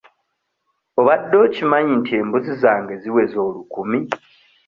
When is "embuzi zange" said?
2.19-2.93